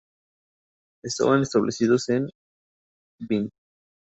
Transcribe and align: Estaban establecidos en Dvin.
Estaban 1.03 1.43
establecidos 1.43 2.09
en 2.09 2.27
Dvin. 3.19 3.51